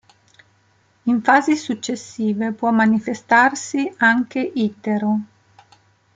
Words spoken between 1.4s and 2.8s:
successive può